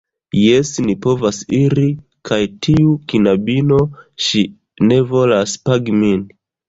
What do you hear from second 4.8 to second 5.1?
ne